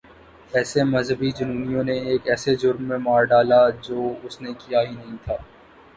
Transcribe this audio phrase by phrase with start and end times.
[0.53, 4.95] اسے مذہبی جنونیوں نے ایک ایسے جرم میں مار ڈالا جو اس نے کیا ہی
[4.95, 5.35] نہیں تھا۔